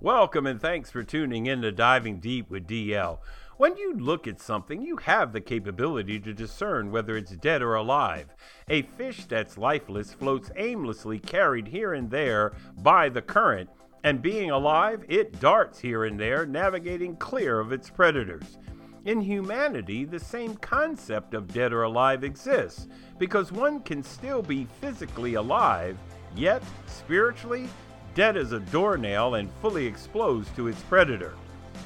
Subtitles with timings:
[0.00, 3.18] Welcome and thanks for tuning in to Diving Deep with DL.
[3.56, 7.74] When you look at something, you have the capability to discern whether it's dead or
[7.74, 8.28] alive.
[8.68, 13.70] A fish that's lifeless floats aimlessly, carried here and there by the current,
[14.04, 18.58] and being alive, it darts here and there, navigating clear of its predators.
[19.06, 22.86] In humanity, the same concept of dead or alive exists,
[23.18, 25.96] because one can still be physically alive,
[26.36, 27.68] yet spiritually
[28.16, 31.34] dead as a doornail and fully exposed to its predator.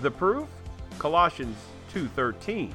[0.00, 0.48] The proof?
[0.96, 1.58] Colossians
[1.92, 2.72] 2:13.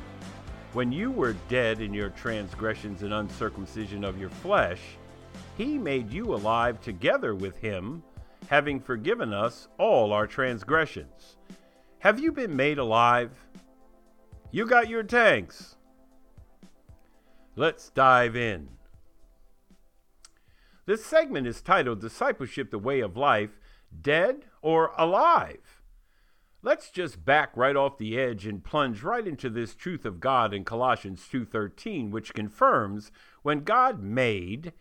[0.73, 4.82] When you were dead in your transgressions and uncircumcision of your flesh,
[5.58, 8.04] he made you alive together with him,
[8.49, 11.38] having forgiven us all our transgressions.
[11.99, 13.32] Have you been made alive?
[14.52, 15.77] You got your tanks.
[17.55, 18.75] Let's dive in.
[20.88, 23.60] This segment is titled Discipleship the Way of Life
[24.02, 25.82] Dead or Alive?
[26.62, 30.54] Let's just back right off the edge and plunge right into this truth of God
[30.54, 33.12] in Colossians 2:13 which confirms
[33.42, 34.74] when God made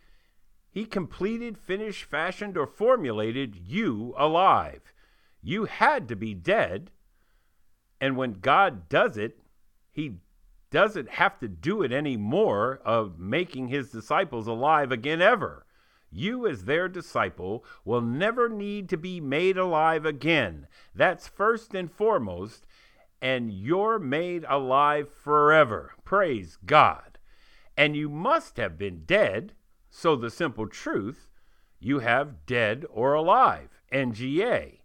[0.69, 4.93] he completed, finished, fashioned or formulated you alive.
[5.41, 6.91] You had to be dead.
[7.99, 9.39] And when God does it,
[9.91, 10.17] he
[10.69, 15.64] doesn't have to do it anymore of making his disciples alive again ever
[16.15, 20.67] you, as their disciple, will never need to be made alive again.
[20.93, 22.65] That's first and foremost,
[23.21, 25.93] and you're made alive forever.
[26.03, 27.17] Praise God.
[27.77, 29.53] And you must have been dead,
[29.89, 31.27] so the simple truth,
[31.79, 34.79] you have dead or alive, NGA,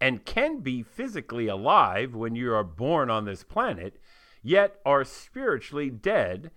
[0.00, 3.98] and can be physically alive when you are born on this planet,
[4.42, 6.50] yet are spiritually dead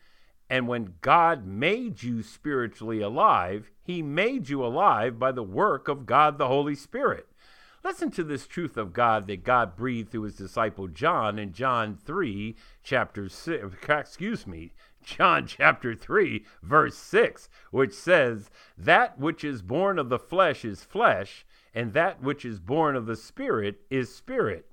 [0.50, 6.06] and when God made you spiritually alive, he made you alive by the work of
[6.06, 7.28] God the Holy Spirit.
[7.84, 11.96] Listen to this truth of God that God breathed through his disciple John in John
[11.96, 19.62] 3, chapter 6, excuse me, John chapter 3, verse 6, which says, That which is
[19.62, 24.14] born of the flesh is flesh, and that which is born of the Spirit is
[24.14, 24.66] spirit.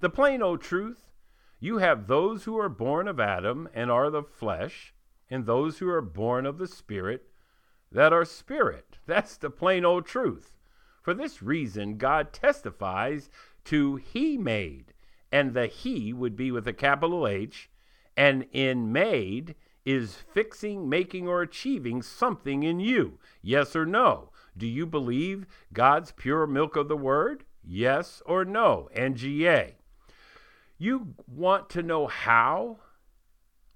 [0.00, 1.10] The plain old truth
[1.62, 4.94] you have those who are born of Adam and are the flesh,
[5.30, 7.30] and those who are born of the Spirit
[7.92, 8.98] that are spirit.
[9.06, 10.52] That's the plain old truth.
[11.02, 13.30] For this reason, God testifies
[13.64, 14.92] to He made,
[15.32, 17.70] and the He would be with a capital H,
[18.16, 19.54] and in made
[19.84, 23.18] is fixing, making, or achieving something in you.
[23.40, 24.30] Yes or no?
[24.56, 27.44] Do you believe God's pure milk of the Word?
[27.64, 28.88] Yes or no?
[28.94, 29.72] NGA.
[30.76, 32.78] You want to know how?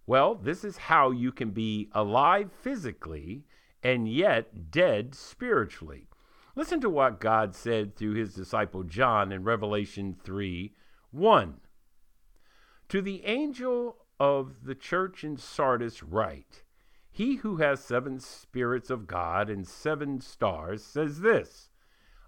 [0.07, 3.45] Well, this is how you can be alive physically
[3.83, 6.09] and yet dead spiritually.
[6.57, 10.75] Listen to what God said through his disciple John in Revelation 3
[11.11, 11.61] 1.
[12.89, 16.63] To the angel of the church in Sardis, write
[17.11, 21.71] He who has seven spirits of God and seven stars says this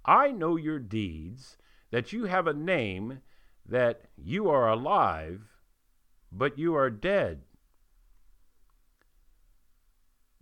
[0.04, 1.56] I know your deeds,
[1.91, 3.20] that you have a name,
[3.64, 5.43] that you are alive,
[6.31, 7.43] but you are dead.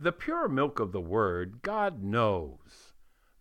[0.05, 2.93] The pure milk of the Word, God knows.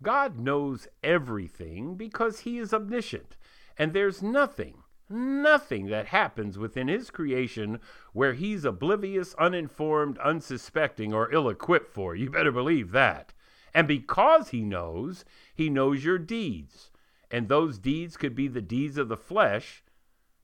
[0.01, 3.35] God knows everything because He is omniscient.
[3.77, 4.75] And there's nothing,
[5.09, 7.81] nothing that happens within His creation
[8.13, 12.15] where He's oblivious, uninformed, unsuspecting, or ill equipped for.
[12.15, 13.33] You better believe that.
[13.73, 16.91] And because He knows, He knows your deeds.
[17.29, 19.82] And those deeds could be the deeds of the flesh,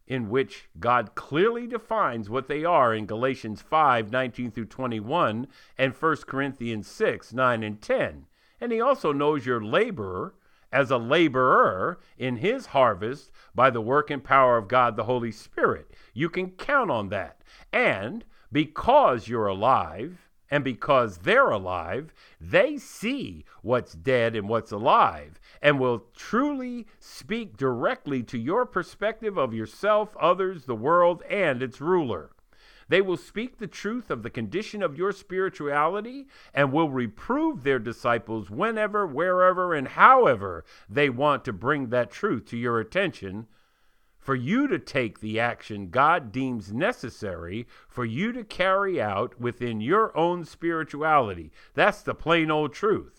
[0.09, 5.47] in which God clearly defines what they are in Galatians 5 19 through 21
[5.77, 8.25] and 1 Corinthians 6 9 and 10.
[8.59, 10.33] And he also knows your laborer
[10.71, 15.31] as a laborer in his harvest by the work and power of God the Holy
[15.31, 15.91] Spirit.
[16.13, 17.41] You can count on that.
[17.71, 25.39] And because you're alive, and because they're alive, they see what's dead and what's alive
[25.61, 31.81] and will truly speak directly to your perspective of yourself, others, the world, and its
[31.81, 32.31] ruler.
[32.89, 37.77] They will speak the truth of the condition of your spirituality and will reprove their
[37.77, 43.47] disciples whenever, wherever, and however they want to bring that truth to your attention
[44.17, 49.81] for you to take the action God deems necessary for you to carry out within
[49.81, 51.51] your own spirituality.
[51.73, 53.18] That's the plain old truth.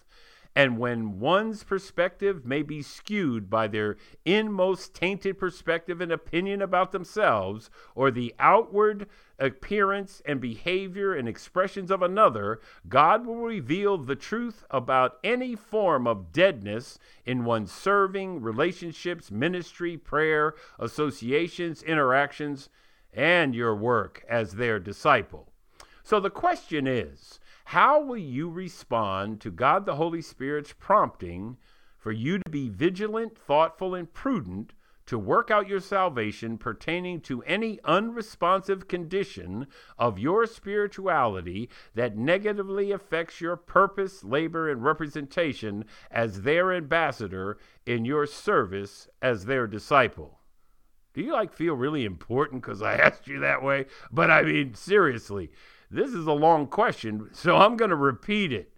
[0.57, 6.91] And when one's perspective may be skewed by their inmost tainted perspective and opinion about
[6.91, 9.07] themselves, or the outward
[9.39, 16.07] appearance and behavior and expressions of another, God will reveal the truth about any form
[16.07, 22.69] of deadness in one's serving, relationships, ministry, prayer, associations, interactions,
[23.15, 25.49] and your work as their disciple.
[26.03, 27.39] So the question is
[27.71, 31.57] how will you respond to God the Holy Spirit's prompting
[31.97, 34.73] for you to be vigilant, thoughtful, and prudent
[35.07, 42.91] to work out your salvation pertaining to any unresponsive condition of your spirituality that negatively
[42.91, 47.57] affects your purpose, labor, and representation as their ambassador
[47.87, 50.41] in your service as their disciple.
[51.15, 53.87] Do you like feel really important because I asked you that way?
[54.11, 55.53] But I mean, seriously,
[55.91, 58.73] this is a long question, so I'm going to repeat it.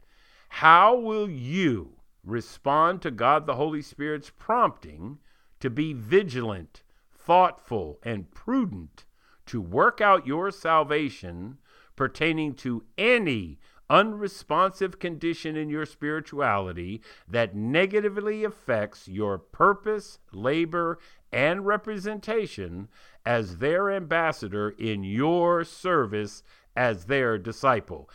[0.48, 5.18] How will you respond to God the Holy Spirit's prompting
[5.60, 9.04] to be vigilant, thoughtful, and prudent
[9.46, 11.58] to work out your salvation
[11.96, 13.58] pertaining to any
[13.90, 20.98] unresponsive condition in your spirituality that negatively affects your purpose, labor,
[21.30, 22.88] and representation
[23.26, 26.42] as their ambassador in your service
[26.76, 28.08] as their disciple.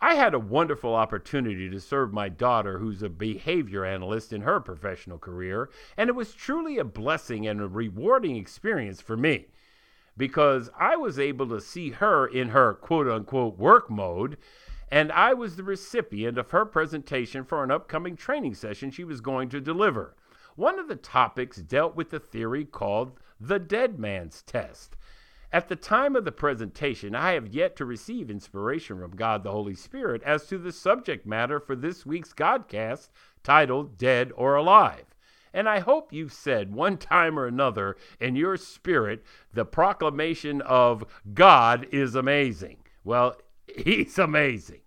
[0.00, 4.58] I had a wonderful opportunity to serve my daughter, who's a behavior analyst in her
[4.58, 9.46] professional career, and it was truly a blessing and a rewarding experience for me
[10.16, 14.36] because I was able to see her in her quote unquote work mode,
[14.90, 19.20] and I was the recipient of her presentation for an upcoming training session she was
[19.20, 20.14] going to deliver.
[20.54, 24.96] One of the topics dealt with the theory called the dead man's test.
[25.54, 29.50] At the time of the presentation, I have yet to receive inspiration from God the
[29.50, 33.10] Holy Spirit as to the subject matter for this week's Godcast
[33.42, 35.14] titled Dead or Alive.
[35.52, 39.22] And I hope you've said one time or another in your spirit
[39.52, 41.04] the proclamation of
[41.34, 42.78] God is amazing.
[43.04, 43.36] Well,
[43.76, 44.80] He's amazing.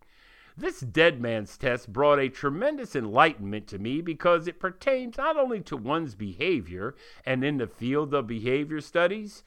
[0.58, 5.60] This dead man's test brought a tremendous enlightenment to me because it pertains not only
[5.62, 9.44] to one's behavior and in the field of behavior studies,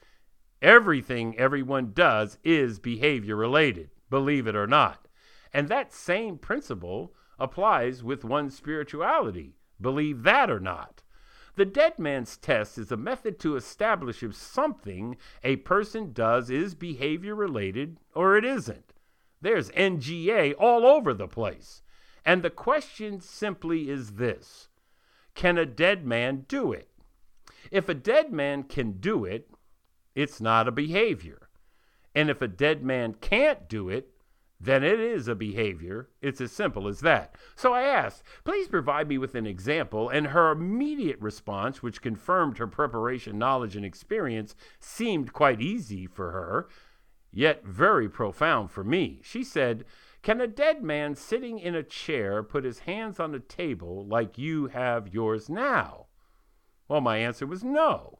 [0.61, 5.07] Everything everyone does is behavior related, believe it or not.
[5.53, 11.01] And that same principle applies with one's spirituality, believe that or not.
[11.55, 16.75] The dead man's test is a method to establish if something a person does is
[16.75, 18.93] behavior related or it isn't.
[19.41, 21.81] There's NGA all over the place.
[22.25, 24.67] And the question simply is this
[25.35, 26.89] Can a dead man do it?
[27.71, 29.49] If a dead man can do it,
[30.15, 31.49] it's not a behavior.
[32.15, 34.09] And if a dead man can't do it,
[34.59, 36.09] then it is a behavior.
[36.21, 37.35] It's as simple as that.
[37.55, 42.57] So I asked, please provide me with an example, and her immediate response, which confirmed
[42.57, 46.67] her preparation, knowledge, and experience, seemed quite easy for her,
[47.31, 49.21] yet very profound for me.
[49.23, 49.85] She said,
[50.23, 54.37] Can a dead man sitting in a chair put his hands on a table like
[54.37, 56.07] you have yours now?
[56.89, 58.18] Well, my answer was no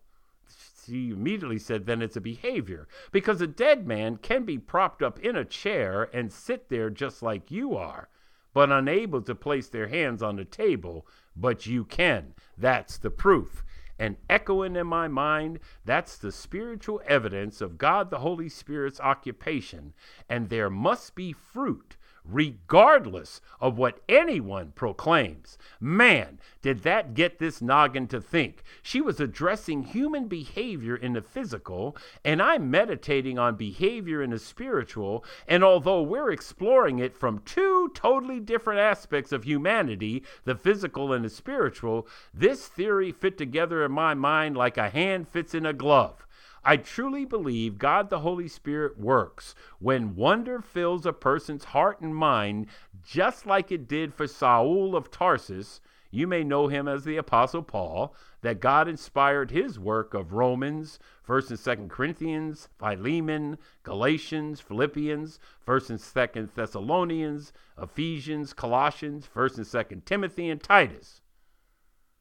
[0.90, 2.88] he immediately said, then it's a behavior.
[3.12, 7.22] Because a dead man can be propped up in a chair and sit there just
[7.22, 8.10] like you are,
[8.54, 12.34] but unable to place their hands on the table, but you can.
[12.58, 13.64] That's the proof.
[14.00, 19.94] And echoing in my mind, that's the spiritual evidence of God the Holy Spirit's occupation.
[20.30, 25.58] And there must be fruit regardless of what anyone proclaims.
[25.80, 28.64] Man, did that get this noggin to think.
[28.82, 34.40] She was addressing human behavior in the physical, and I'm meditating on behavior in the
[34.40, 35.24] spiritual.
[35.48, 41.24] And although we're exploring it from two totally different aspects of humanity, the physical and
[41.24, 45.74] the spiritual, this theory fit together in my mind like a hand fits in a
[45.74, 46.26] glove.
[46.64, 52.16] I truly believe God the Holy Spirit works when wonder fills a person's heart and
[52.16, 52.68] mind,
[53.04, 55.82] just like it did for Saul of Tarsus.
[56.12, 60.98] You may know him as the Apostle Paul, that God inspired his work of Romans,
[61.28, 69.66] 1st and 2nd Corinthians, Philemon, Galatians, Philippians, 1st and 2nd Thessalonians, Ephesians, Colossians, 1st and
[69.66, 71.22] 2nd Timothy, and Titus.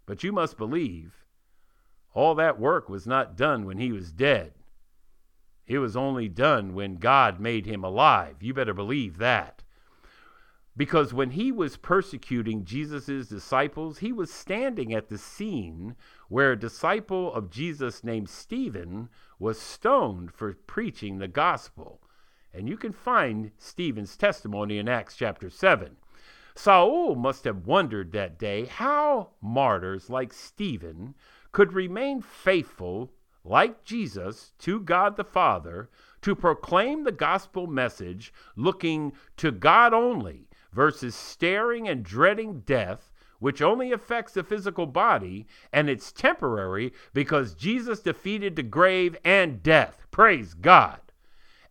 [0.04, 1.24] But you must believe
[2.14, 4.54] all that work was not done when he was dead.
[5.66, 8.36] It was only done when God made him alive.
[8.42, 9.62] You better believe that.
[10.78, 15.96] Because when he was persecuting Jesus' disciples, he was standing at the scene
[16.28, 22.00] where a disciple of Jesus named Stephen was stoned for preaching the gospel.
[22.54, 25.96] And you can find Stephen's testimony in Acts chapter 7.
[26.54, 31.14] Saul must have wondered that day how martyrs like Stephen
[31.58, 33.10] could remain faithful,
[33.42, 35.90] like Jesus, to God the Father,
[36.22, 43.10] to proclaim the gospel message looking to God only versus staring and dreading death,
[43.40, 49.60] which only affects the physical body, and it's temporary because Jesus defeated the grave and
[49.60, 50.06] death.
[50.12, 51.00] Praise God.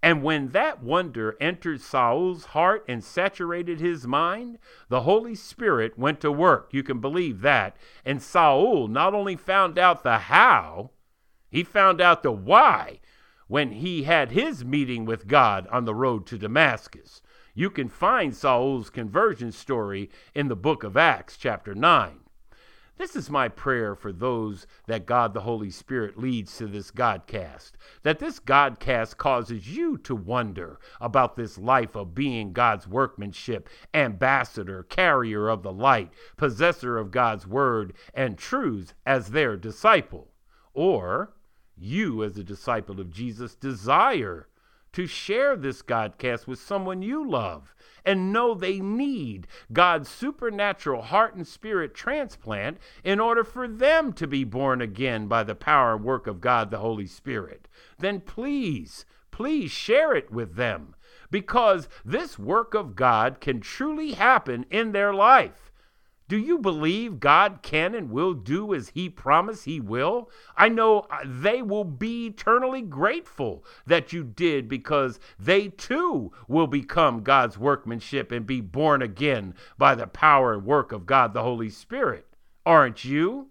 [0.04, 6.22] And when that wonder entered Saul's heart and saturated his mind, the Holy Spirit went
[6.22, 6.70] to work.
[6.72, 7.75] You can believe that.
[8.06, 10.92] And Saul not only found out the how,
[11.50, 13.00] he found out the why
[13.48, 17.22] when he had his meeting with God on the road to Damascus.
[17.56, 22.20] You can find Saul's conversion story in the book of Acts, chapter 9.
[22.98, 27.74] This is my prayer for those that God the Holy Spirit leads to this Godcast.
[28.01, 34.82] That this Godcast causes you to wonder about this life of being God's workmanship, ambassador,
[34.82, 40.30] carrier of the light, possessor of God's word and truths as their disciple.
[40.74, 41.36] Or
[41.75, 44.48] you, as a disciple of Jesus, desire
[44.98, 51.36] to share this Godcast with someone you love and know they need God's supernatural heart
[51.36, 56.04] and spirit transplant in order for them to be born again by the power and
[56.04, 57.68] work of God the Holy Spirit,
[58.00, 60.96] then please, please share it with them
[61.30, 65.66] because this work of God can truly happen in their life.
[66.29, 70.29] Do you believe God can and will do as He promised He will?
[70.57, 76.67] I know uh, they will be eternally grateful that you did because they too will
[76.67, 81.43] become God's workmanship and be born again by the power and work of God the
[81.43, 82.25] Holy Spirit.
[82.65, 83.48] Aren't you?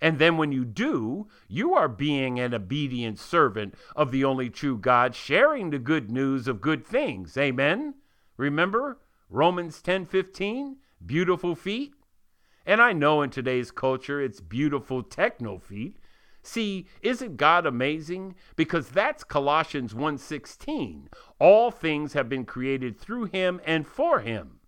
[0.00, 4.76] And then when you do, you are being an obedient servant of the only true
[4.76, 7.36] God, sharing the good news of good things.
[7.36, 7.94] Amen.
[8.36, 8.98] Remember
[9.30, 10.76] Romans 10:15?
[11.06, 11.94] Beautiful feet.
[12.66, 15.98] And I know in today's culture it's beautiful techno feet.
[16.42, 18.34] See, isn't God amazing?
[18.56, 21.08] Because that's Colossians 1:16.
[21.38, 24.60] All things have been created through him and for him.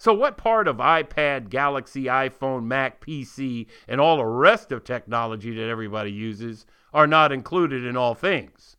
[0.00, 5.54] So what part of iPad, Galaxy, iPhone, Mac, PC, and all the rest of technology
[5.54, 8.77] that everybody uses are not included in all things?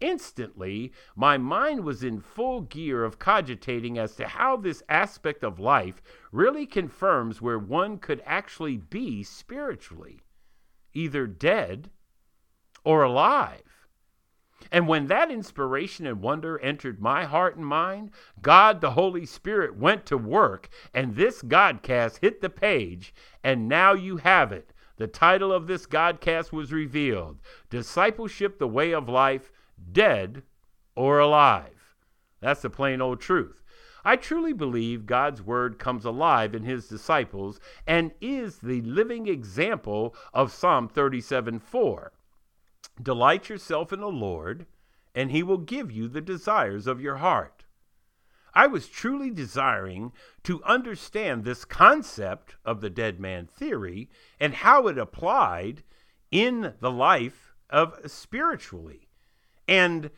[0.00, 5.60] Instantly, my mind was in full gear of cogitating as to how this aspect of
[5.60, 6.02] life
[6.32, 10.20] really confirms where one could actually be spiritually
[10.94, 11.90] either dead
[12.82, 13.86] or alive.
[14.72, 18.10] And when that inspiration and wonder entered my heart and mind,
[18.42, 23.92] God the Holy Spirit went to work, and this Godcast hit the page, and now
[23.92, 24.72] you have it.
[24.96, 27.40] The title of this Godcast was revealed
[27.70, 29.50] Discipleship, the Way of Life
[29.92, 30.42] dead
[30.94, 31.94] or alive.
[32.40, 33.62] That's the plain old truth.
[34.04, 40.14] I truly believe God's word comes alive in his disciples and is the living example
[40.32, 42.12] of Psalm 37 4.
[43.02, 44.66] Delight yourself in the Lord,
[45.14, 47.64] and he will give you the desires of your heart.
[48.54, 50.12] I was truly desiring
[50.44, 54.10] to understand this concept of the dead man theory
[54.40, 55.82] and how it applied
[56.30, 59.09] in the life of spiritually.
[59.70, 60.10] And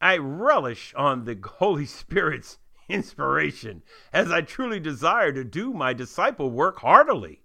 [0.00, 2.58] I relish on the Holy Spirit's
[2.88, 3.82] inspiration
[4.12, 7.42] as I truly desire to do my disciple work heartily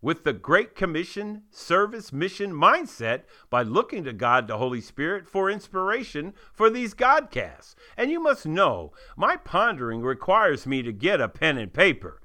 [0.00, 5.50] with the Great Commission service mission mindset by looking to God the Holy Spirit for
[5.50, 7.74] inspiration for these Godcasts.
[7.96, 12.20] And you must know, my pondering requires me to get a pen and paper.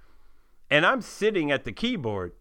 [0.70, 2.34] And I'm sitting at the keyboard,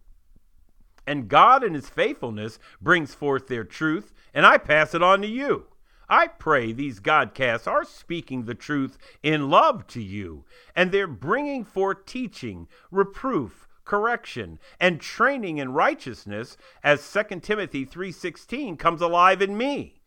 [1.07, 5.27] and God in His faithfulness brings forth their truth, and I pass it on to
[5.27, 5.65] you.
[6.09, 10.45] I pray these Godcasts are speaking the truth in love to you,
[10.75, 18.77] and they're bringing forth teaching, reproof, correction, and training in righteousness as 2 Timothy 3:16
[18.77, 20.01] comes alive in me.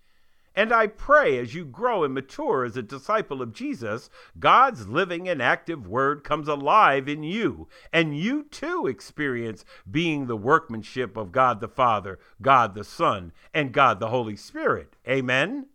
[0.55, 5.29] And I pray as you grow and mature as a disciple of Jesus, God's living
[5.29, 11.31] and active word comes alive in you, and you too experience being the workmanship of
[11.31, 14.97] God the Father, God the Son, and God the Holy Spirit.
[15.07, 15.67] Amen.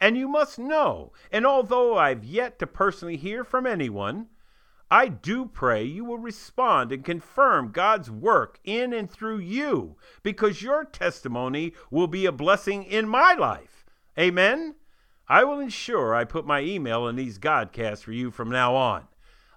[0.00, 4.26] And you must know, and although I've yet to personally hear from anyone,
[4.90, 10.62] I do pray you will respond and confirm God's work in and through you, because
[10.62, 13.84] your testimony will be a blessing in my life.
[14.18, 14.76] Amen?
[15.28, 19.08] I will ensure I put my email in these Godcasts for you from now on.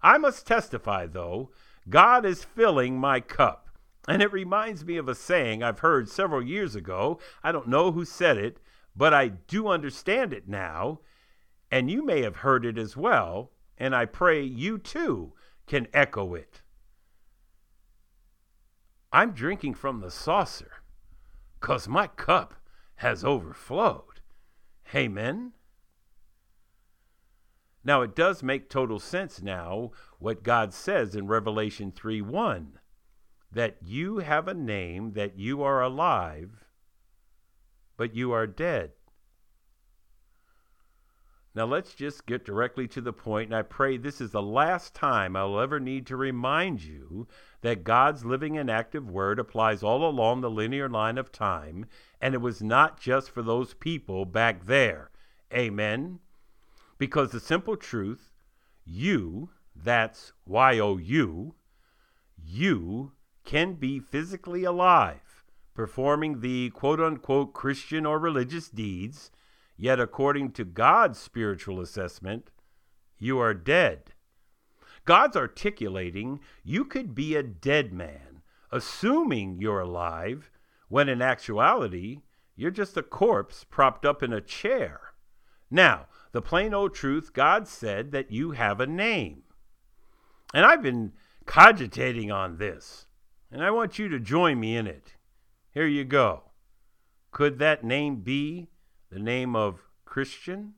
[0.02, 1.52] I must testify, though,
[1.90, 3.70] God is filling my cup.
[4.08, 7.20] And it reminds me of a saying I've heard several years ago.
[7.44, 8.60] I don't know who said it,
[9.00, 11.00] but I do understand it now,
[11.72, 15.32] and you may have heard it as well, and I pray you too
[15.68, 16.62] can echo it.
[19.14, 20.84] I'm drinking from the saucer
[21.62, 22.56] because my cup
[22.96, 24.20] has overflowed.
[24.94, 25.54] Amen.
[27.86, 32.80] Now, it does make total sense now what God says in Revelation 3 1
[33.50, 36.66] that you have a name, that you are alive,
[38.00, 38.92] but you are dead.
[41.54, 44.96] Now, let's just get directly to the point, and I pray this is the last
[44.96, 47.28] time I'll ever need to remind you
[47.60, 51.88] that God's living and active word applies all along the linear line of time,
[52.22, 55.12] and it was not just for those people back there.
[55.54, 56.20] Amen.
[56.98, 58.32] Because the simple truth,
[58.86, 61.54] you, that's Y O U,
[62.42, 63.12] you
[63.44, 65.29] can be physically alive,
[65.80, 69.32] performing the quote unquote Christian or religious deeds,
[69.78, 72.52] yet according to God's spiritual assessment,
[73.18, 74.12] you are dead.
[75.06, 78.42] God's articulating you could be a dead man,
[78.74, 80.52] assuming you're alive,
[80.90, 82.24] when in actuality,
[82.58, 85.14] you're just a corpse propped up in a chair.
[85.72, 89.44] Now, the plain old truth, God said that you have a name.
[90.54, 91.14] And I've been
[91.46, 93.06] cogitating on this,
[93.50, 95.14] and I want you to join me in it.
[95.72, 96.44] Here you go.
[97.32, 98.70] Could that name be
[99.12, 100.74] the name of Christian?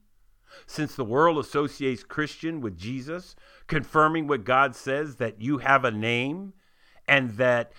[0.66, 3.36] Since the world associates Christian with Jesus,
[3.68, 6.54] confirming what God says that you have a name
[7.08, 7.72] and that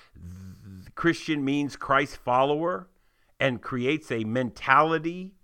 [0.94, 2.88] Christian means Christ follower
[3.38, 5.34] and creates a mentality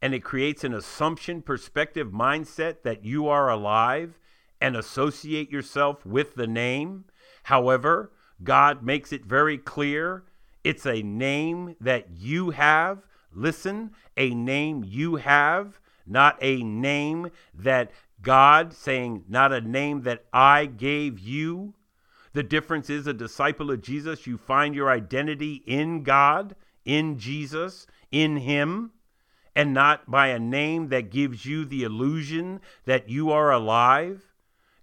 [0.00, 4.18] and it creates an assumption perspective mindset that you are alive
[4.60, 7.04] and associate yourself with the name.
[7.44, 8.12] However,
[8.42, 10.24] God makes it very clear
[10.66, 13.06] it's a name that you have.
[13.32, 20.24] Listen, a name you have, not a name that God, saying, not a name that
[20.32, 21.74] I gave you.
[22.32, 27.86] The difference is a disciple of Jesus, you find your identity in God, in Jesus,
[28.10, 28.90] in Him
[29.54, 34.34] and not by a name that gives you the illusion that you are alive.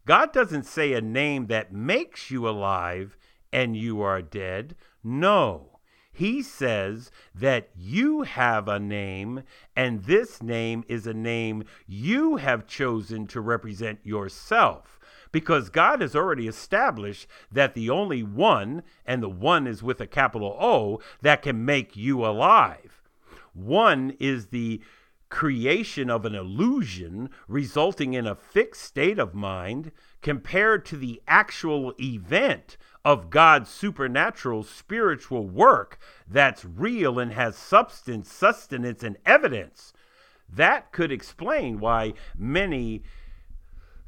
[0.06, 3.16] God doesn't say a name that makes you alive
[3.52, 4.76] and you are dead.
[5.04, 5.73] No.
[6.16, 9.42] He says that you have a name,
[9.76, 15.00] and this name is a name you have chosen to represent yourself.
[15.32, 20.06] Because God has already established that the only one, and the one is with a
[20.06, 23.02] capital O, that can make you alive.
[23.54, 24.82] One is the
[25.30, 31.96] creation of an illusion resulting in a fixed state of mind compared to the actual
[32.00, 39.94] event of God's supernatural spiritual work that's real and has substance, sustenance, and evidence.
[40.50, 43.04] That could explain why many,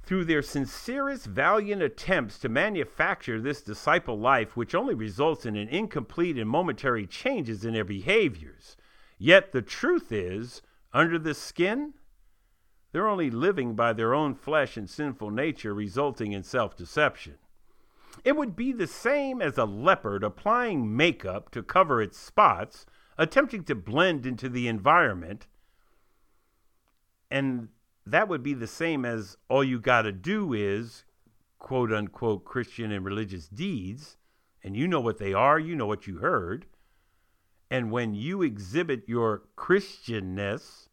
[0.04, 5.68] through their sincerest, valiant attempts to manufacture this disciple life, which only results in an
[5.70, 8.78] incomplete and momentary changes in their behaviors,
[9.18, 10.62] Yet the truth is,
[10.94, 11.94] under the skin,
[12.92, 17.36] they're only living by their own flesh and sinful nature, resulting in self deception.
[18.24, 22.86] It would be the same as a leopard applying makeup to cover its spots,
[23.18, 25.48] attempting to blend into the environment.
[27.30, 27.70] And
[28.06, 31.06] that would be the same as all you got to do is
[31.60, 34.18] quote unquote Christian and religious deeds,
[34.64, 36.66] and you know what they are, you know what you heard.
[37.72, 40.90] And when you exhibit your Christianness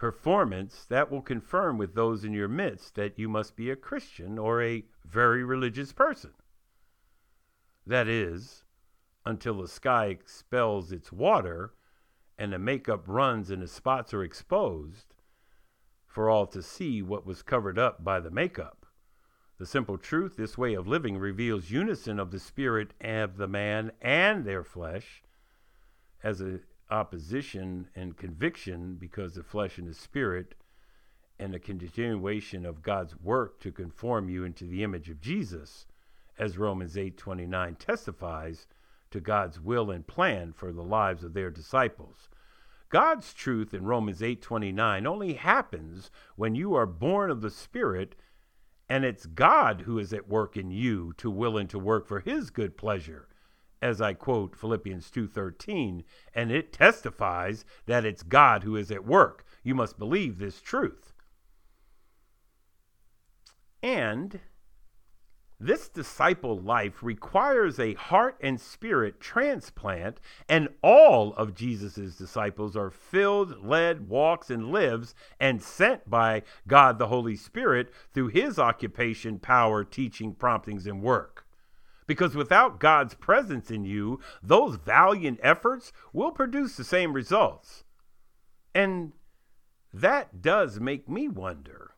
[0.00, 4.38] performance, that will confirm with those in your midst that you must be a Christian
[4.38, 6.30] or a very religious person.
[7.86, 8.64] That is,
[9.26, 11.74] until the sky expels its water
[12.38, 15.12] and the makeup runs and the spots are exposed
[16.06, 18.86] for all to see what was covered up by the makeup.
[19.58, 23.92] The simple truth this way of living reveals unison of the spirit of the man
[24.00, 25.22] and their flesh
[26.22, 30.54] as a opposition and conviction because the flesh and the spirit
[31.38, 35.86] and a continuation of God's work to conform you into the image of Jesus
[36.38, 38.66] as Romans 8:29 testifies
[39.10, 42.28] to God's will and plan for the lives of their disciples.
[42.90, 48.16] God's truth in Romans 8:29 only happens when you are born of the spirit
[48.88, 52.20] and it's God who is at work in you to will and to work for
[52.20, 53.28] his good pleasure
[53.82, 59.44] as I quote Philippians 2:13 and it testifies that it's God who is at work
[59.62, 61.12] you must believe this truth
[63.82, 64.40] and
[65.62, 72.90] This disciple life requires a heart and spirit transplant, and all of Jesus' disciples are
[72.90, 79.38] filled, led, walks, and lives and sent by God the Holy Spirit through his occupation,
[79.38, 81.46] power, teaching, promptings, and work.
[82.10, 87.84] Because without God's presence in you, those valiant efforts will produce the same results.
[88.74, 89.12] And
[89.94, 91.92] that does make me wonder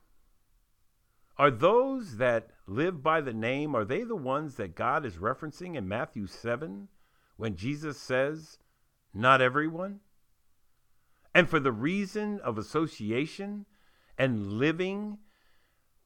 [1.38, 5.77] are those that live by the name, are they the ones that God is referencing
[5.77, 6.88] in Matthew 7
[7.38, 8.59] when Jesus says,
[9.14, 10.01] Not everyone?
[11.35, 13.64] And for the reason of association
[14.18, 15.20] and living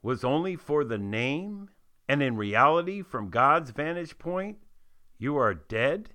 [0.01, 1.71] was only for the name,
[2.09, 4.59] and in reality, from God's vantage point,
[5.19, 6.11] you are dead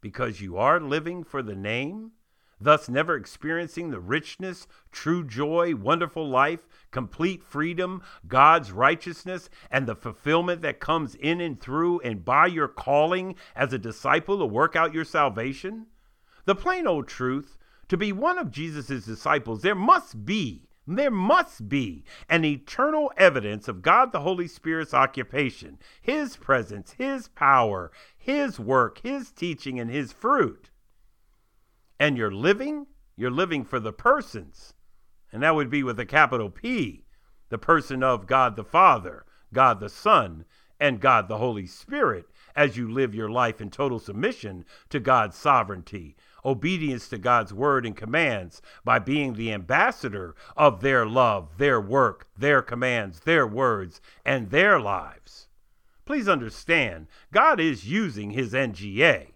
[0.00, 2.12] because you are living for the name?
[2.60, 9.94] thus never experiencing the richness, true joy, wonderful life, complete freedom, God's righteousness, and the
[9.94, 14.74] fulfillment that comes in and through and by your calling as a disciple to work
[14.74, 15.86] out your salvation?
[16.44, 21.68] The plain old truth to be one of Jesus' disciples, there must be there must
[21.68, 28.60] be an eternal evidence of God the Holy Spirit's occupation, His presence, His power, His
[28.60, 30.70] work, His teaching, and His fruit
[31.98, 34.74] and you're living, you're living for the persons.
[35.32, 37.04] And that would be with a capital P,
[37.48, 40.44] the person of God the Father, God the Son,
[40.78, 45.36] and God the Holy Spirit as you live your life in total submission to God's
[45.36, 46.16] sovereignty,
[46.46, 52.28] obedience to God's word and commands by being the ambassador of their love, their work,
[52.38, 55.48] their commands, their words, and their lives.
[56.06, 59.32] Please understand, God is using his NGA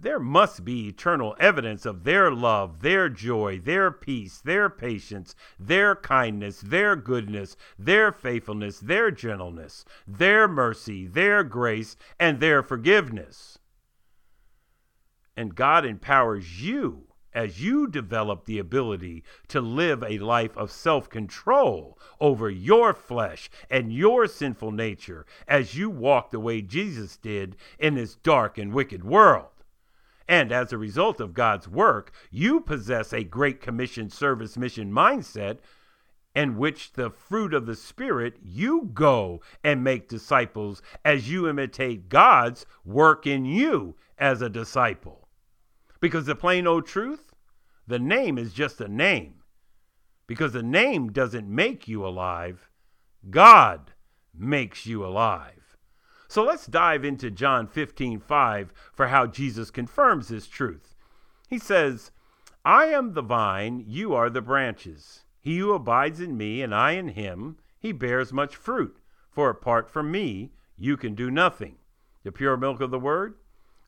[0.00, 5.96] there must be eternal evidence of their love, their joy, their peace, their patience, their
[5.96, 13.58] kindness, their goodness, their faithfulness, their gentleness, their mercy, their grace, and their forgiveness.
[15.38, 21.08] And God empowers you as you develop the ability to live a life of self
[21.08, 27.54] control over your flesh and your sinful nature as you walk the way Jesus did
[27.78, 29.62] in this dark and wicked world.
[30.26, 35.58] And as a result of God's work, you possess a Great Commission service mission mindset
[36.34, 42.08] in which the fruit of the Spirit you go and make disciples as you imitate
[42.08, 45.27] God's work in you as a disciple.
[46.00, 47.34] Because the plain old truth,
[47.86, 49.42] the name is just a name.
[50.26, 52.68] Because the name doesn't make you alive,
[53.30, 53.92] God
[54.34, 55.76] makes you alive.
[56.28, 60.94] So let's dive into John 15 5 for how Jesus confirms this truth.
[61.48, 62.10] He says,
[62.64, 65.24] I am the vine, you are the branches.
[65.40, 68.98] He who abides in me, and I in him, he bears much fruit.
[69.30, 71.76] For apart from me, you can do nothing.
[72.24, 73.36] The pure milk of the word?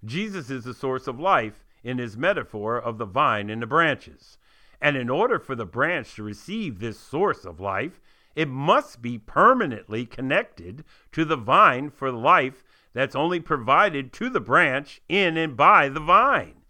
[0.03, 4.39] Jesus is the source of life in his metaphor of the vine and the branches.
[4.81, 8.01] And in order for the branch to receive this source of life,
[8.35, 14.41] it must be permanently connected to the vine for life that's only provided to the
[14.41, 16.63] branch in and by the vine.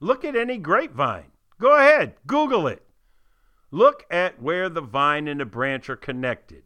[0.00, 1.32] Look at any grapevine.
[1.58, 2.82] Go ahead, Google it.
[3.70, 6.62] Look at where the vine and the branch are connected.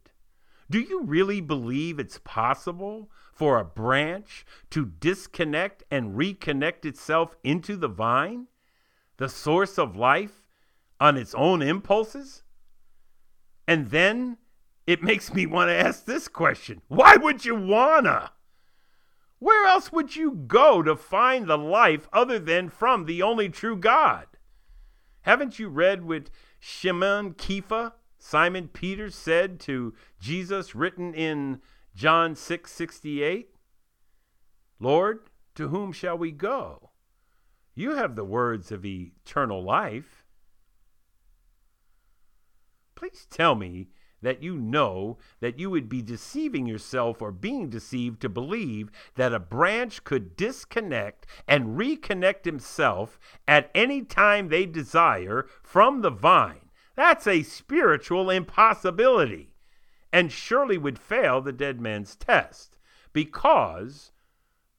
[0.70, 7.76] Do you really believe it's possible for a branch to disconnect and reconnect itself into
[7.76, 8.48] the vine,
[9.16, 10.42] the source of life,
[11.00, 12.42] on its own impulses?
[13.66, 14.38] And then
[14.86, 18.32] it makes me want to ask this question Why would you wanna?
[19.38, 23.76] Where else would you go to find the life other than from the only true
[23.76, 24.26] God?
[25.22, 31.60] Haven't you read what Shimon Kepha, Simon Peter, said to Jesus, written in
[31.94, 33.54] John 6 68?
[34.80, 36.90] Lord, to whom shall we go?
[37.74, 40.24] You have the words of eternal life.
[42.94, 43.88] Please tell me
[44.22, 49.32] that you know that you would be deceiving yourself or being deceived to believe that
[49.32, 56.67] a branch could disconnect and reconnect himself at any time they desire from the vine.
[56.98, 59.54] That's a spiritual impossibility
[60.12, 62.76] and surely would fail the dead man's test
[63.12, 64.10] because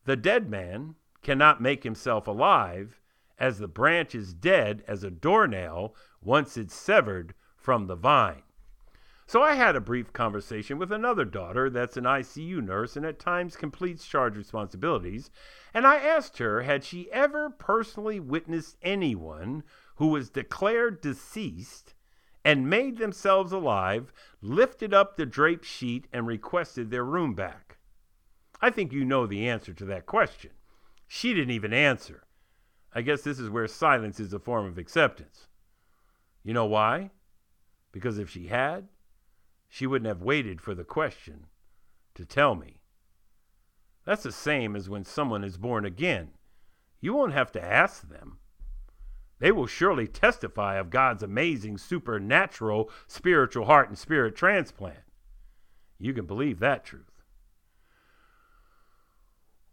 [0.03, 2.99] the dead man cannot make himself alive
[3.37, 8.43] as the branch is dead as a doornail once it's severed from the vine.
[9.25, 13.17] So I had a brief conversation with another daughter that's an ICU nurse and at
[13.17, 15.31] times completes charge responsibilities,
[15.73, 19.63] and I asked her had she ever personally witnessed anyone
[19.95, 21.93] who was declared deceased
[22.49, 27.77] and made themselves alive, lifted up the draped sheet, and requested their room back?
[28.59, 30.49] I think you know the answer to that question.
[31.07, 32.23] She didn't even answer.
[32.91, 35.45] I guess this is where silence is a form of acceptance.
[36.43, 37.11] You know why?
[37.91, 38.87] Because if she had,
[39.67, 41.45] she wouldn't have waited for the question
[42.15, 42.81] to tell me.
[44.05, 46.29] That's the same as when someone is born again.
[46.99, 48.38] You won't have to ask them.
[49.39, 54.99] They will surely testify of God's amazing supernatural spiritual heart and spirit transplant.
[55.97, 57.23] You can believe that truth.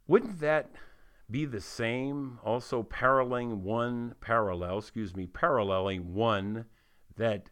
[0.06, 0.70] Wouldn't that
[1.28, 6.66] be the same, also paralleling one parallel, excuse me, paralleling one
[7.16, 7.50] that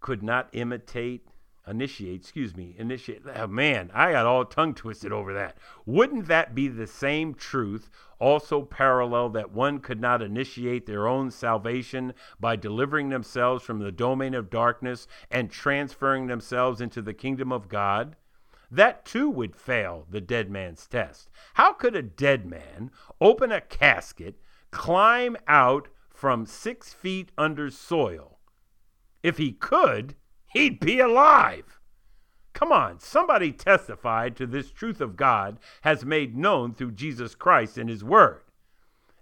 [0.00, 1.28] could not imitate,
[1.66, 3.22] initiate, excuse me, initiate.
[3.34, 5.56] Oh, man, I got all tongue twisted over that.
[5.86, 11.30] Wouldn't that be the same truth, also parallel that one could not initiate their own
[11.30, 17.52] salvation by delivering themselves from the domain of darkness and transferring themselves into the kingdom
[17.52, 18.16] of God?
[18.70, 21.30] that too would fail the dead man's test.
[21.54, 28.38] How could a dead man open a casket, climb out from six feet under soil?
[29.22, 30.16] If he could,
[30.54, 31.78] he'd be alive.
[32.54, 37.76] Come on, somebody testified to this truth of God has made known through Jesus Christ
[37.76, 38.42] and his word.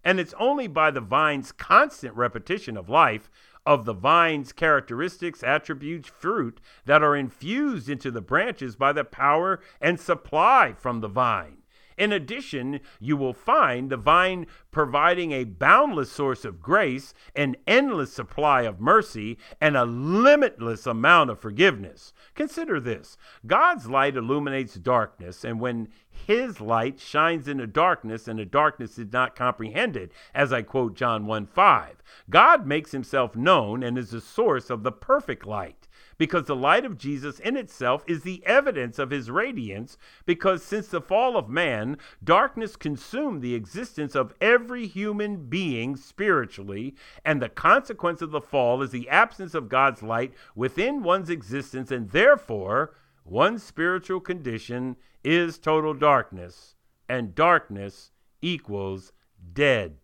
[0.05, 3.31] And it's only by the vine's constant repetition of life
[3.65, 9.61] of the vine's characteristics, attributes, fruit that are infused into the branches by the power
[9.81, 11.62] and supply from the vine.
[11.97, 18.13] In addition, you will find the vine providing a boundless source of grace, an endless
[18.13, 22.13] supply of mercy, and a limitless amount of forgiveness.
[22.35, 28.39] Consider this God's light illuminates darkness, and when his light shines in the darkness, and
[28.39, 32.03] the darkness did not comprehend it, as I quote John 1 5.
[32.31, 35.82] God makes himself known and is the source of the perfect light
[36.23, 39.99] because the light of Jesus in itself is the evidence of his radiance.
[40.25, 46.95] Because since the fall of man, darkness consumed the existence of every human being spiritually,
[47.25, 51.91] and the consequence of the fall is the absence of God's light within one's existence,
[51.91, 56.77] and therefore, one's spiritual condition is total darkness,
[57.09, 59.13] and darkness equals
[59.53, 59.97] dead.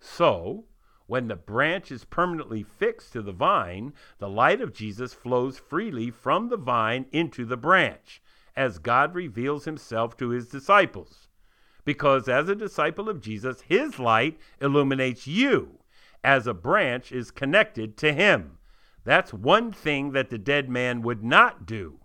[0.00, 0.66] So,
[1.12, 6.10] when the branch is permanently fixed to the vine, the light of Jesus flows freely
[6.10, 8.22] from the vine into the branch,
[8.56, 11.28] as God reveals himself to his disciples.
[11.84, 15.80] Because as a disciple of Jesus, his light illuminates you,
[16.24, 18.56] as a branch is connected to him.
[19.04, 21.98] That's one thing that the dead man would not do.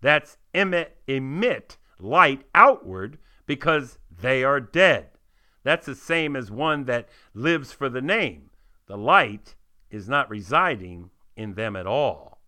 [0.00, 5.10] That's emit, emit light outward because they are dead.
[5.62, 8.47] That's the same as one that lives for the name.
[8.88, 9.54] The light
[9.90, 12.40] is not residing in them at all.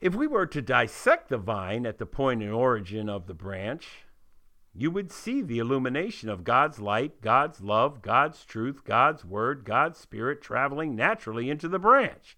[0.00, 4.04] If we were to dissect the vine at the point and origin of the branch,
[4.74, 9.98] you would see the illumination of God's light, God's love, God's truth, God's word, God's
[9.98, 12.36] spirit traveling naturally into the branch.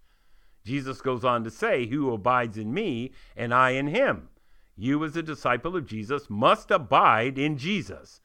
[0.64, 4.28] Jesus goes on to say, Who abides in me and I in him?
[4.76, 8.20] You, as a disciple of Jesus, must abide in Jesus.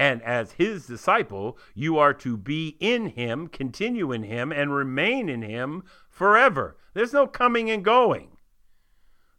[0.00, 5.28] And as his disciple, you are to be in him, continue in him, and remain
[5.28, 6.78] in him forever.
[6.94, 8.38] There's no coming and going.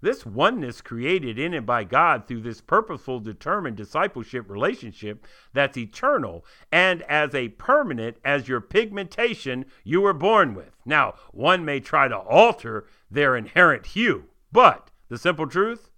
[0.02, 6.46] This oneness created in and by God through this purposeful, determined discipleship relationship that's eternal
[6.72, 10.78] and as a permanent as your pigmentation you were born with.
[10.86, 15.90] Now, one may try to alter their inherent hue, but the simple truth,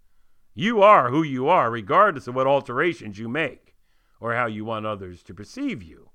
[0.56, 3.63] you are who you are, regardless of what alterations you make
[4.24, 6.10] or how you want others to perceive you.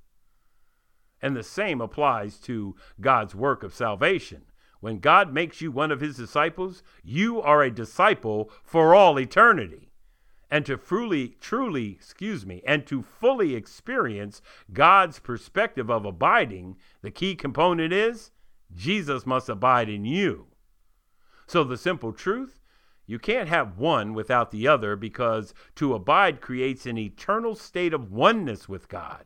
[1.20, 4.46] And the same applies to God's work of salvation.
[4.80, 9.92] When God makes you one of his disciples, you are a disciple for all eternity.
[10.50, 14.40] And to truly, truly, excuse me, and to fully experience
[14.72, 18.30] God's perspective of abiding, the key component is
[18.74, 20.46] Jesus must abide in you.
[21.46, 22.57] So the simple truth
[23.08, 28.12] you can't have one without the other because to abide creates an eternal state of
[28.12, 29.24] oneness with God.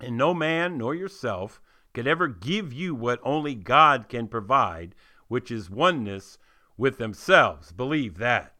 [0.00, 1.60] And no man nor yourself
[1.92, 4.94] could ever give you what only God can provide,
[5.28, 6.38] which is oneness
[6.78, 7.70] with themselves.
[7.70, 8.54] Believe that.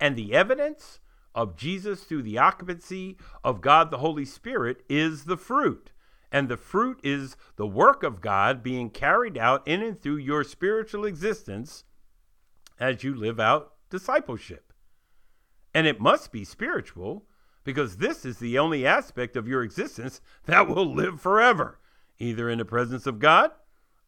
[0.00, 0.98] And the evidence
[1.36, 5.92] of Jesus through the occupancy of God the Holy Spirit is the fruit.
[6.32, 10.42] And the fruit is the work of God being carried out in and through your
[10.42, 11.84] spiritual existence
[12.78, 14.72] as you live out discipleship.
[15.74, 17.24] And it must be spiritual
[17.64, 21.78] because this is the only aspect of your existence that will live forever.
[22.18, 23.50] either in the presence of God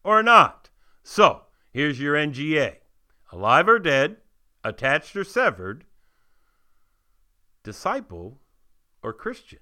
[0.03, 0.69] or not.
[1.03, 2.77] So, here's your NGA
[3.31, 4.17] alive or dead,
[4.63, 5.85] attached or severed,
[7.63, 8.39] disciple
[9.03, 9.59] or Christian.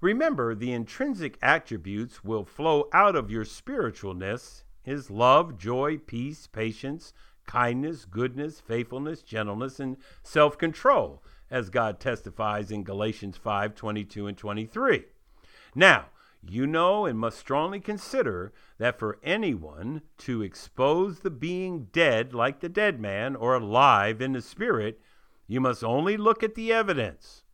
[0.00, 7.12] Remember, the intrinsic attributes will flow out of your spiritualness is love, joy, peace, patience,
[7.46, 14.36] kindness, goodness, faithfulness, gentleness, and self control, as God testifies in Galatians 5 22 and
[14.36, 15.04] 23.
[15.74, 16.06] Now,
[16.42, 22.60] you know and must strongly consider that for anyone to expose the being dead like
[22.60, 25.00] the dead man or alive in the spirit,
[25.46, 27.44] you must only look at the evidence.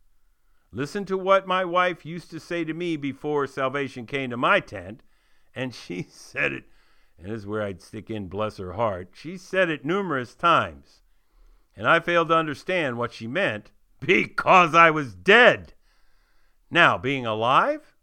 [0.71, 4.59] Listen to what my wife used to say to me before salvation came to my
[4.59, 5.03] tent,
[5.55, 6.63] and she said it
[7.21, 11.01] and this is where I'd stick in bless her heart, she said it numerous times,
[11.75, 15.73] and I failed to understand what she meant because I was dead.
[16.71, 17.95] Now, being alive,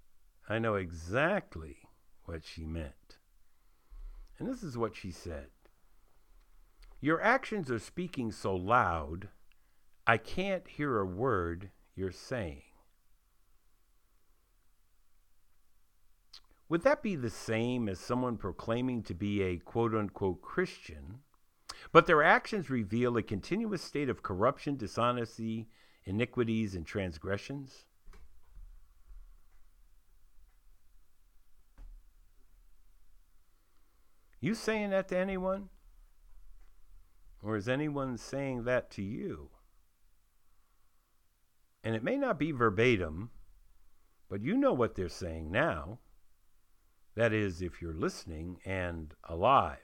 [0.49, 1.89] I know exactly
[2.25, 3.19] what she meant.
[4.39, 5.47] And this is what she said
[7.01, 9.29] Your actions are speaking so loud,
[10.07, 12.63] I can't hear a word you're saying.
[16.69, 21.21] Would that be the same as someone proclaiming to be a quote unquote Christian,
[21.93, 25.69] but their actions reveal a continuous state of corruption, dishonesty,
[26.05, 27.85] iniquities, and transgressions?
[34.41, 35.69] You saying that to anyone?
[37.43, 39.51] Or is anyone saying that to you?
[41.85, 43.31] And it may not be verbatim,
[44.29, 46.01] but you know what they're saying now.
[47.17, 49.79] That is, if you're listening and alive.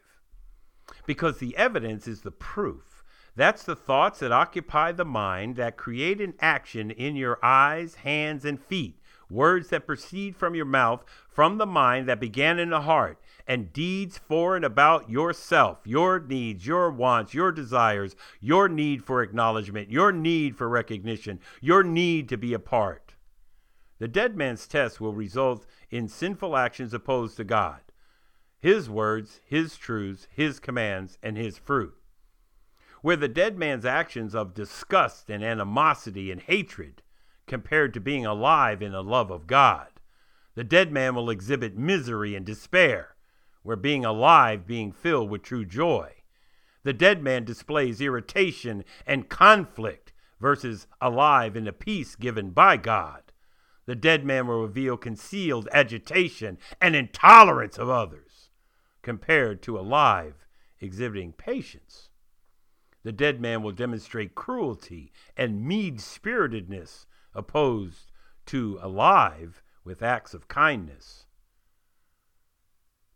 [1.06, 3.02] Because the evidence is the proof.
[3.34, 8.44] That's the thoughts that occupy the mind that create an action in your eyes, hands,
[8.44, 8.98] and feet.
[9.30, 13.72] Words that proceed from your mouth, from the mind that began in the heart, and
[13.72, 19.90] deeds for and about yourself, your needs, your wants, your desires, your need for acknowledgement,
[19.90, 23.14] your need for recognition, your need to be a part.
[24.02, 27.82] The dead man's test will result in sinful actions opposed to God,
[28.58, 31.94] His words, His truths, His commands, and His fruit.
[33.02, 37.02] Where the dead man's actions of disgust and animosity and hatred
[37.46, 40.00] compared to being alive in the love of God,
[40.56, 43.14] the dead man will exhibit misery and despair,
[43.62, 46.12] where being alive being filled with true joy.
[46.82, 53.31] The dead man displays irritation and conflict versus alive in the peace given by God
[53.86, 58.50] the dead man will reveal concealed agitation and intolerance of others,
[59.02, 60.46] compared to alive
[60.80, 62.08] exhibiting patience.
[63.02, 68.12] The dead man will demonstrate cruelty and mean spiritedness opposed
[68.46, 71.26] to alive with acts of kindness.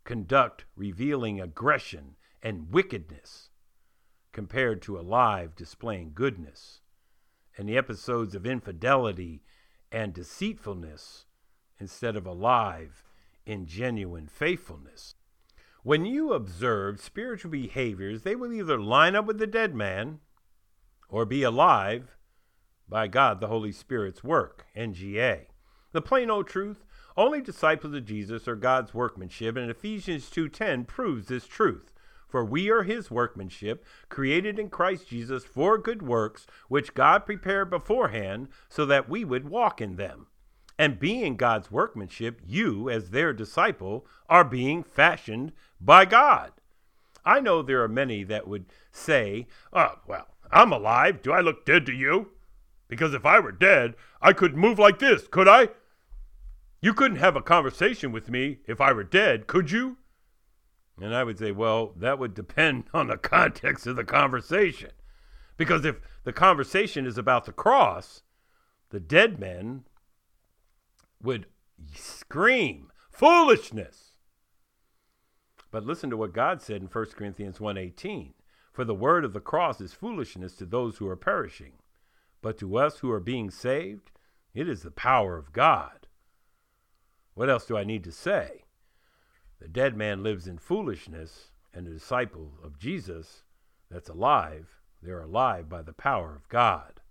[0.03, 3.49] Conduct revealing aggression and wickedness
[4.33, 6.81] compared to alive displaying goodness.
[7.57, 9.41] And the episodes of infidelity
[9.91, 11.25] and deceitfulness
[11.79, 13.03] instead of alive
[13.45, 15.15] in genuine faithfulness.
[15.83, 20.19] When you observe spiritual behaviors, they will either line up with the dead man
[21.09, 22.17] or be alive
[22.89, 25.45] by God the Holy Spirit's work, NGA.
[25.93, 26.83] The plain old truth,
[27.15, 31.93] only disciples of Jesus are God's workmanship, and Ephesians 2:10 proves this truth.
[32.27, 37.69] For we are his workmanship, created in Christ Jesus for good works, which God prepared
[37.69, 40.27] beforehand so that we would walk in them.
[40.77, 46.51] And being God's workmanship, you, as their disciple, are being fashioned by God.
[47.25, 51.21] I know there are many that would say, Oh, well, I'm alive.
[51.21, 52.31] Do I look dead to you?
[52.87, 55.69] Because if I were dead, I couldn't move like this, could I?
[56.81, 59.97] You couldn't have a conversation with me if I were dead, could you?
[60.99, 64.91] And I would say, well, that would depend on the context of the conversation.
[65.55, 68.23] Because if the conversation is about the cross,
[68.89, 69.83] the dead men
[71.21, 71.47] would
[71.93, 74.13] scream, foolishness.
[75.71, 78.33] But listen to what God said in 1 Corinthians 1:18.
[78.71, 81.79] For the word of the cross is foolishness to those who are perishing,
[82.41, 84.11] but to us who are being saved,
[84.53, 86.07] it is the power of God.
[87.33, 88.65] What else do I need to say?
[89.59, 93.43] The dead man lives in foolishness, and the disciple of Jesus
[93.89, 97.01] that's alive, they're alive by the power of God.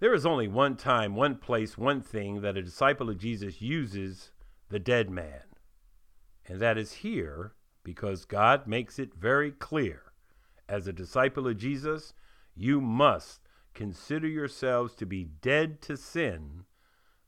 [0.00, 4.30] There is only one time, one place, one thing that a disciple of Jesus uses
[4.68, 5.42] the dead man,
[6.46, 10.12] and that is here because God makes it very clear.
[10.68, 12.12] As a disciple of Jesus,
[12.54, 13.40] you must
[13.74, 16.64] consider yourselves to be dead to sin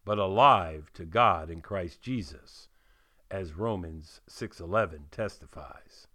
[0.04, 2.68] but alive to God in Christ Jesus,
[3.30, 6.08] as Romans 6:11 testifies.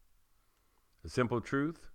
[1.02, 1.90] The simple truth,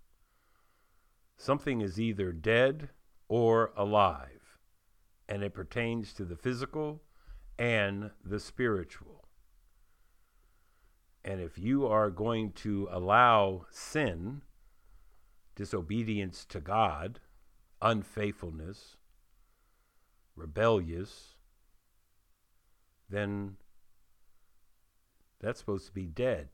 [1.37, 2.91] something is either dead
[3.29, 4.59] or alive,
[5.29, 7.03] and it pertains to the physical
[7.59, 9.29] and the spiritual.
[11.23, 14.43] And if you are going to allow sin,
[15.55, 17.21] disobedience to God,
[17.83, 18.97] unfaithfulness,
[20.35, 21.35] rebellious,
[23.09, 23.59] then
[25.41, 26.49] that's supposed to be dead.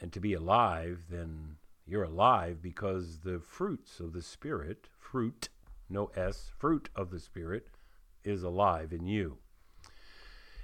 [0.00, 5.48] And to be alive, then you're alive because the fruits of the Spirit, fruit,
[5.88, 7.68] no S, fruit of the Spirit,
[8.24, 9.38] is alive in you.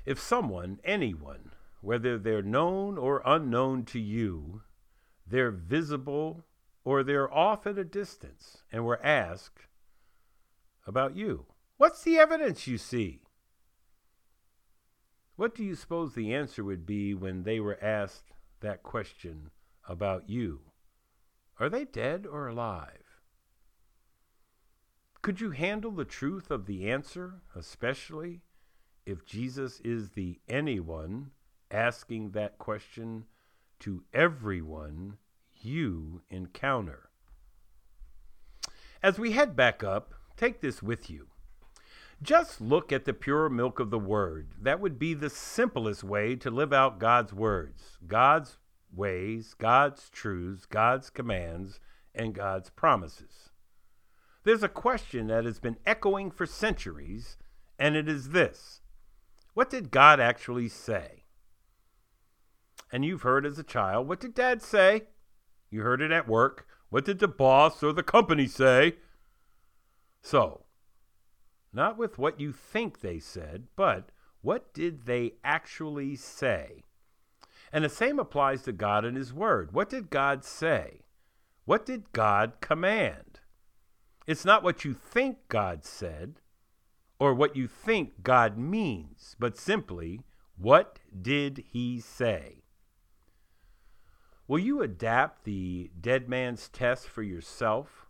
[0.04, 4.62] If someone, anyone, whether they're known or unknown to you,
[5.26, 6.44] they're visible
[6.84, 9.66] or they're off at a distance and were asked
[10.86, 13.22] about you, what's the evidence you see?
[15.36, 19.50] What do you suppose the answer would be when they were asked that question
[19.88, 20.60] about you?
[21.58, 23.20] Are they dead or alive?
[25.22, 28.42] Could you handle the truth of the answer, especially
[29.06, 31.30] if Jesus is the anyone
[31.70, 33.24] asking that question
[33.80, 35.16] to everyone
[35.60, 37.08] you encounter?
[39.02, 41.28] As we head back up, take this with you.
[42.22, 44.54] Just look at the pure milk of the Word.
[44.60, 48.58] That would be the simplest way to live out God's words, God's
[48.94, 51.80] ways, God's truths, God's commands,
[52.14, 53.50] and God's promises.
[54.44, 57.38] There's a question that has been echoing for centuries,
[57.76, 58.82] and it is this
[59.54, 61.24] What did God actually say?
[62.92, 65.04] And you've heard as a child, What did Dad say?
[65.70, 66.68] You heard it at work.
[66.90, 68.96] What did the boss or the company say?
[70.20, 70.66] So,
[71.72, 74.10] not with what you think they said, but
[74.42, 76.82] what did they actually say?
[77.72, 79.72] And the same applies to God and His Word.
[79.72, 81.00] What did God say?
[81.64, 83.40] What did God command?
[84.26, 86.40] It's not what you think God said
[87.18, 90.20] or what you think God means, but simply,
[90.56, 92.62] what did He say?
[94.48, 98.01] Will you adapt the dead man's test for yourself?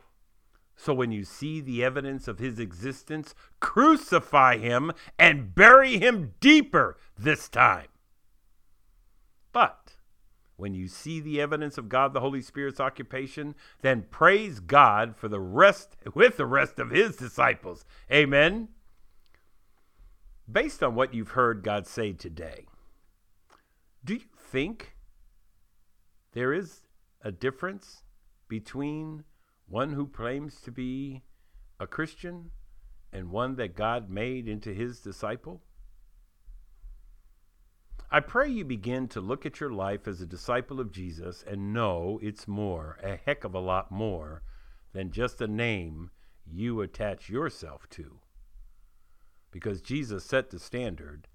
[0.82, 6.98] So when you see the evidence of his existence, crucify him and bury him deeper
[7.16, 7.86] this time.
[9.52, 9.92] But
[10.56, 15.28] when you see the evidence of God the Holy Spirit's occupation, then praise God for
[15.28, 17.84] the rest with the rest of his disciples.
[18.10, 18.66] Amen.
[20.50, 22.66] Based on what you've heard God say today,
[24.04, 24.96] do you think
[26.32, 26.82] there is
[27.22, 28.02] a difference
[28.48, 29.22] between
[29.72, 31.22] one who claims to be
[31.80, 32.50] a Christian
[33.10, 35.62] and one that God made into his disciple?
[38.10, 41.72] I pray you begin to look at your life as a disciple of Jesus and
[41.72, 44.42] know it's more, a heck of a lot more,
[44.92, 46.10] than just a name
[46.46, 48.18] you attach yourself to.
[49.50, 51.28] Because Jesus set the standard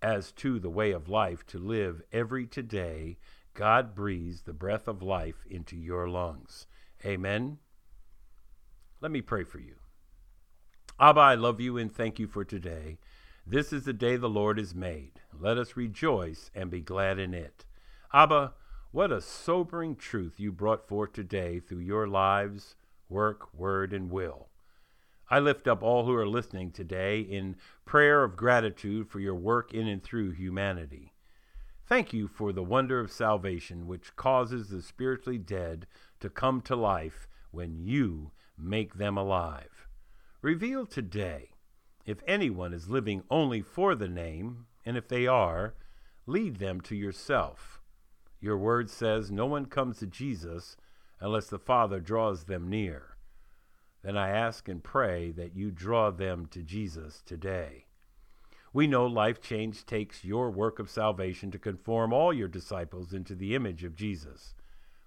[0.00, 3.18] as to the way of life to live every today.
[3.52, 6.66] God breathes the breath of life into your lungs.
[7.04, 7.58] Amen.
[9.02, 9.74] Let me pray for you.
[11.00, 12.98] Abba, I love you and thank you for today.
[13.44, 15.14] This is the day the Lord has made.
[15.36, 17.64] Let us rejoice and be glad in it.
[18.14, 18.52] Abba,
[18.92, 22.76] what a sobering truth you brought forth today through your lives,
[23.08, 24.50] work, word, and will.
[25.28, 29.74] I lift up all who are listening today in prayer of gratitude for your work
[29.74, 31.12] in and through humanity.
[31.88, 35.88] Thank you for the wonder of salvation which causes the spiritually dead
[36.20, 38.30] to come to life when you
[38.62, 39.88] make them alive.
[40.40, 41.50] Reveal today
[42.04, 45.74] if anyone is living only for the name, and if they are,
[46.26, 47.80] lead them to yourself.
[48.40, 50.76] Your word says no one comes to Jesus
[51.20, 53.16] unless the Father draws them near.
[54.02, 57.86] Then I ask and pray that you draw them to Jesus today.
[58.72, 63.36] We know life change takes your work of salvation to conform all your disciples into
[63.36, 64.54] the image of Jesus.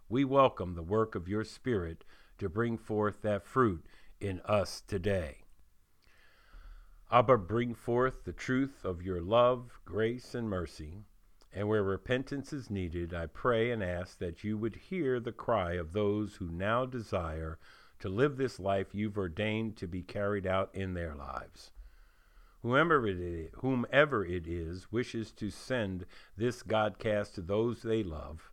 [0.07, 2.05] We welcome the work of your Spirit
[2.37, 3.85] to bring forth that fruit
[4.19, 5.37] in us today.
[7.11, 11.03] Abba, bring forth the truth of your love, grace, and mercy.
[11.53, 15.73] And where repentance is needed, I pray and ask that you would hear the cry
[15.73, 17.59] of those who now desire
[17.99, 21.71] to live this life you've ordained to be carried out in their lives.
[22.61, 26.05] Whomever it is, whomever it is wishes to send
[26.35, 28.51] this Godcast to those they love,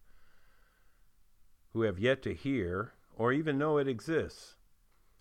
[1.73, 4.57] who have yet to hear or even know it exists.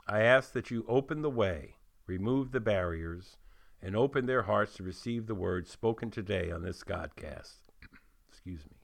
[0.07, 1.75] I ask that you open the way,
[2.07, 3.37] remove the barriers,
[3.81, 7.55] and open their hearts to receive the words spoken today on this Godcast.
[8.29, 8.77] Excuse me.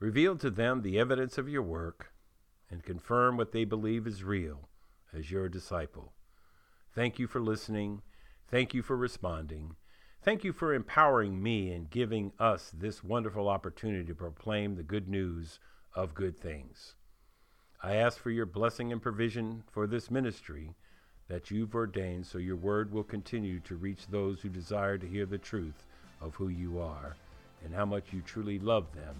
[0.00, 2.12] Reveal to them the evidence of your work
[2.70, 4.68] and confirm what they believe is real
[5.12, 6.12] as your disciple.
[6.94, 8.02] Thank you for listening.
[8.48, 9.76] Thank you for responding.
[10.22, 15.08] Thank you for empowering me and giving us this wonderful opportunity to proclaim the good
[15.08, 15.58] news
[15.94, 16.94] of good things.
[17.80, 20.74] I ask for your blessing and provision for this ministry
[21.28, 25.26] that you've ordained so your word will continue to reach those who desire to hear
[25.26, 25.86] the truth
[26.20, 27.14] of who you are
[27.64, 29.14] and how much you truly love them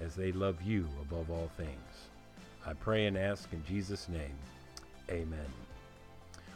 [0.00, 2.10] as they love you above all things.
[2.66, 4.36] I pray and ask in Jesus' name.
[5.08, 5.52] Amen.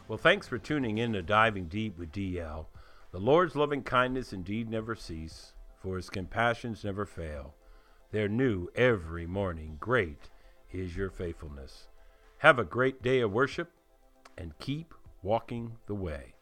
[0.07, 2.65] Well, thanks for tuning in to Diving Deep with DL.
[3.11, 7.55] The Lord's loving kindness indeed never cease, for his compassions never fail.
[8.11, 9.77] They're new every morning.
[9.79, 10.29] Great
[10.73, 11.87] is your faithfulness.
[12.39, 13.71] Have a great day of worship
[14.37, 16.33] and keep walking the way.